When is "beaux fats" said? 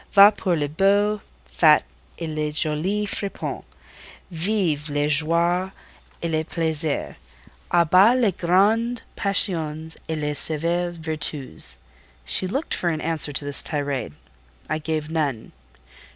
0.67-1.83